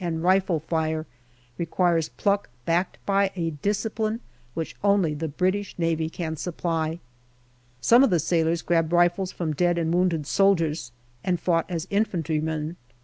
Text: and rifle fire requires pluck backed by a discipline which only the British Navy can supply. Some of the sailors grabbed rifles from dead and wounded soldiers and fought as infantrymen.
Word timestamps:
and 0.03 0.23
rifle 0.23 0.59
fire 0.61 1.05
requires 1.59 2.09
pluck 2.09 2.49
backed 2.65 2.97
by 3.05 3.29
a 3.35 3.51
discipline 3.61 4.19
which 4.55 4.75
only 4.83 5.13
the 5.13 5.27
British 5.27 5.77
Navy 5.77 6.09
can 6.09 6.35
supply. 6.35 6.99
Some 7.81 8.03
of 8.03 8.09
the 8.09 8.17
sailors 8.19 8.63
grabbed 8.63 8.91
rifles 8.93 9.31
from 9.31 9.53
dead 9.53 9.77
and 9.77 9.93
wounded 9.93 10.25
soldiers 10.25 10.91
and 11.23 11.39
fought 11.39 11.67
as 11.69 11.85
infantrymen. 11.91 12.77